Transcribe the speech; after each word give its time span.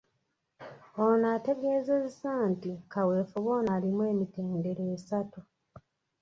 Ono 1.05 1.25
ategeezezza 1.35 2.31
nti 2.51 2.71
kaweefube 2.91 3.49
ono 3.57 3.69
alimu 3.75 4.01
emitendera 4.13 4.83
esatu. 4.95 5.39